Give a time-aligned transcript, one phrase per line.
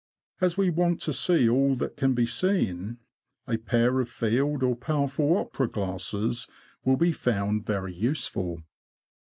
[0.39, 2.97] As we want to see all that can be seen,
[3.45, 6.47] a pair of field or powerful opera glasses
[6.83, 8.63] will be found very useful.